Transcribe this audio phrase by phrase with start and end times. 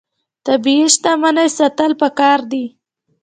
[0.45, 2.65] طبیعي شتمنۍ ساتل پکار دي.